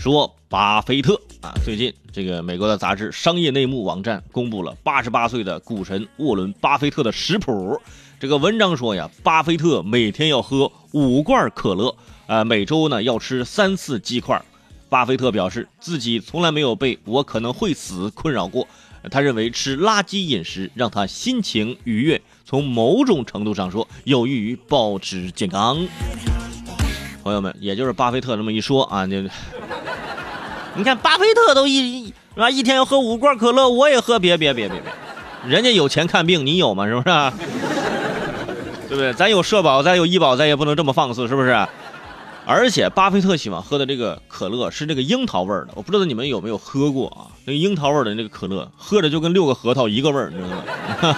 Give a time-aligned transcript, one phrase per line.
[0.00, 7.78] 说巴菲特啊，最近这个美国的杂志《商业内幕》网站公布了八十八岁的股神沃伦·巴菲特的食谱。
[8.18, 11.94] 这个文章说呀，巴菲特每天要喝五罐可乐，
[12.28, 14.42] 呃，每周呢要吃三次鸡块。
[14.88, 18.66] 巴菲特表示自己从来没有被我可能会死困扰过。
[19.10, 25.86] 他认为吃垃圾饮食让他心情愉悦，从某种程度上说有益于保持健康。
[27.22, 29.22] 朋友们，也就是巴菲特这么一说啊，就。
[30.76, 32.48] 你看，巴菲特都一是吧？
[32.48, 34.18] 一天要喝五罐可乐，我也喝。
[34.18, 34.92] 别别别别别，
[35.46, 36.86] 人家有钱看病，你有吗？
[36.86, 37.06] 是不是？
[38.88, 39.12] 对不对？
[39.12, 41.66] 咱有社保，咱有医保，咱也不能这么放肆，是不是？
[42.46, 47.26] 而且，巴菲特喜欢喝的这个可乐是这个樱桃味的，我不知道你们有没有喝过啊？
[47.44, 50.48] 那个樱桃味的那个可乐，喝着就跟六个核桃一个味儿，你知道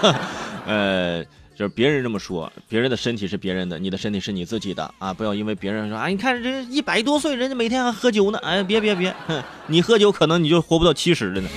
[0.02, 0.18] 吗？
[0.66, 1.24] 呃。
[1.62, 5.14] 就是别人这么说，别人的身体是别人的，你的身体是你自己的啊！
[5.14, 9.14] 不要因为别人说啊，你看这一百多岁人家每天还喝酒呢，哎，别别别，
[9.68, 11.48] 你喝酒可能你就活不到七十了呢。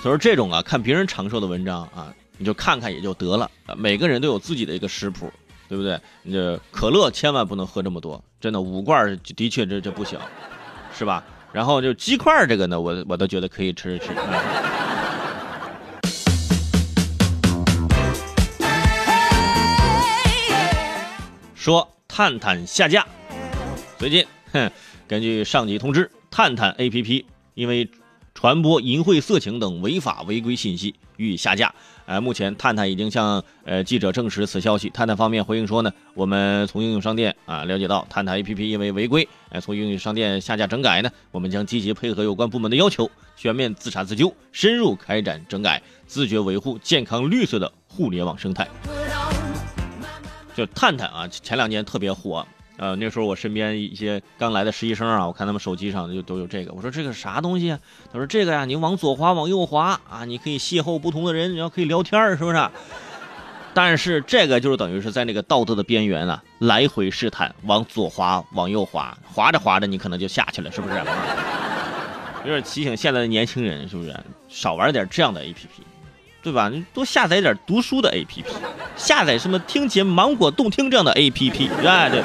[0.00, 3.50] 所以说这种啊，看别人长寿的文章啊，你就看看也就得了。
[3.76, 5.30] 每个人都有自己的一个食谱，
[5.68, 6.00] 对不对？
[6.22, 10.18] 你这可乐千万不能喝这么多，真的五罐的确这这不行，
[10.98, 11.22] 是吧？
[11.52, 14.06] 然后就鸡块这个呢，我我都觉得可以吃吃。
[21.60, 23.06] 说探探下架，
[23.98, 24.70] 最近，哼，
[25.06, 27.86] 根据上级通知，探探 APP 因为
[28.32, 31.74] 传播淫秽、色情等违法违规信息予以下架。
[32.06, 34.88] 呃，目前探探已经向呃记者证实此消息。
[34.88, 48.66] 探探方面回应说呢，我们从应用商店啊了解到，探探 APP 因为违规，呃，从应用商店下架整改呢，我们将积极配合有关部门的要求，全面自查自纠，深入开展整改，自觉维护健康绿色的互联网生态。
[50.60, 56.72] 就探探啊，前两年特别火，呃，那时候我身边一些刚来的实习生啊，我看他们手机上就都有这个。
[56.74, 57.78] 我说这个啥东西啊？
[58.12, 62.68] 他说这个呀，你往左滑，往右滑啊，你可以邂逅不同的人，然后可以聊天，是不是？
[63.72, 71.02] 但是这个就是等于是在那个道德的边缘啊，来回试探，往左滑，往右滑，滑着滑着你可能就下去了，是不是？
[72.44, 74.14] 有点提醒现在的年轻人，是不是
[74.46, 75.54] 少玩点这样的 APP？
[76.42, 76.70] 对吧？
[76.70, 78.42] 你多下载点读书的 APP，
[79.00, 82.22] 下载什么听节芒果动听这样的 APP，啊，对。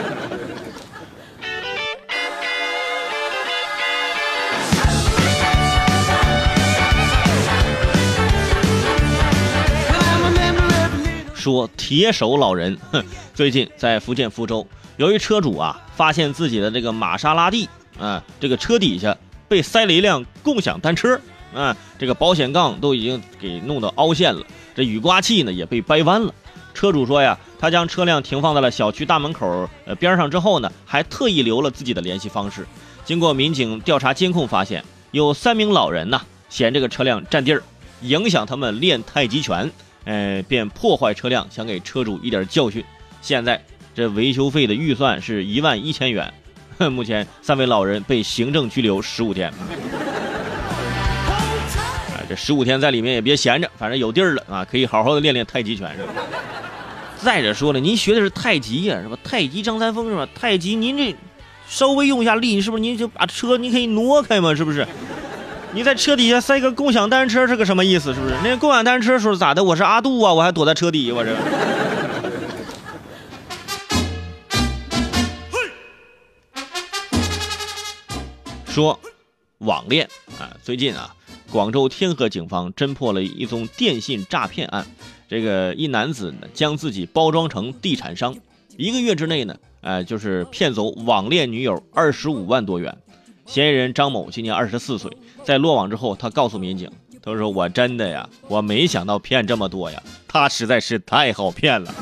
[11.34, 12.78] 说铁手老人，
[13.34, 19.16] 最近在福建福州，由于车主啊发现自己的这个玛莎拉蒂啊，这个车底下
[19.48, 21.18] 被塞了一辆共享单车。
[21.54, 26.34] 啊，这个保险杠都已经给弄到凹陷了，这雨刮器呢也被掰弯了。
[26.76, 32.68] 车主说呀，他将车辆停放在了小区大门口呃边上之后呢，还特意留了自己的联系方式。
[33.06, 37.64] 经过民警调查监控，发现有三名老人呢嫌这个车辆占地儿，
[38.02, 39.72] 影响他们练太极拳，
[40.04, 42.84] 呃，便破坏车辆，想给车主一点教训。
[43.22, 43.64] 现在
[43.96, 46.32] 这维修费的预算是一万一千元，
[46.92, 49.52] 目前三位老人被行政拘留十五天。
[52.28, 56.12] 这十五天在里面也别闲着，反正有地儿了啊，可以好好的练练太极拳是吧？
[57.26, 59.18] 再者说了，您学的是太极呀，是吧？
[59.24, 60.30] 太极张三丰是吧？
[60.36, 61.16] 太极您这
[61.68, 64.54] 稍微用一下力，是不是您就把车你可以挪开嘛？
[64.54, 64.88] 是不是？
[65.74, 68.14] 你在车底下塞个共享单车是个什么意思？
[68.14, 68.36] 是不是？
[68.44, 69.64] 那共享单车说咋的？
[69.64, 71.36] 我是阿杜啊，我还躲在车底下，我这。
[78.72, 79.00] 说
[79.58, 80.08] 网恋
[80.40, 81.16] 啊，最近啊。
[81.52, 84.86] 广州天河警方侦破了一宗电信诈骗案，
[85.30, 88.36] 这个一男子呢将自己包装成地产商，
[88.78, 92.98] 一个月之内呢，呃，就是骗走网恋女友二十五万多元。
[93.46, 95.10] 嫌疑人张某今年二十四岁，
[95.44, 96.92] 在落网之后，他告诉民警，
[97.22, 101.94] 他说：“我真的呀，我没想到骗这么多呀，他实在是太好骗了。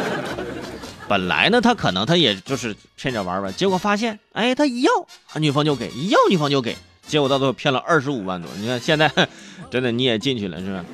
[1.08, 4.92] 本来呢，他可能他也就是骗着玩玩，结果发现，哎，他一要，
[5.40, 6.76] 女方就给，一要女方就给。”
[7.08, 9.10] 结果到最后骗了二十五万多，你看现在
[9.70, 10.84] 真的你也进去了是吧？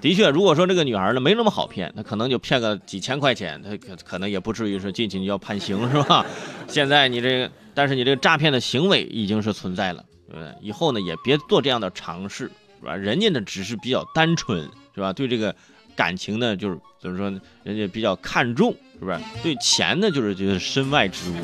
[0.00, 6.26] 的确，如果说这个女孩呢没那么好骗，她可能就骗个几千块钱，她可可能也不至于说进去就要判刑是吧？
[6.68, 10.52] 现在你这个，但是你这个诈骗的行为已经是存在了，对不对？
[10.60, 12.50] 以后呢也别做这样的尝试，
[12.80, 12.94] 是吧？
[12.94, 15.12] 人家呢只是比较单纯，是吧？
[15.12, 15.54] 对这个
[15.96, 17.40] 感情呢就是怎么说呢？
[17.62, 19.18] 人家比较看重，是不是？
[19.42, 21.34] 对钱呢就是就是身外之物。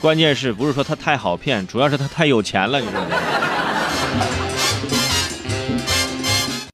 [0.00, 3.49] 关键是不是说他太好骗，主要是他太有钱了，你知道吗？